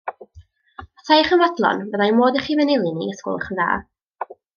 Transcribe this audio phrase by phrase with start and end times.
[1.01, 3.69] Petaech yn fodlon, fyddai modd i chi fy nilyn i, os gwelwch yn dda?